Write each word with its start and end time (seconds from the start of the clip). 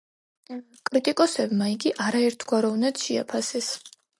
კრიტიკოსებმა 0.89 1.67
იგი 1.73 1.93
არაერთგვაროვნად 2.07 3.07
შეაფასეს. 3.07 3.71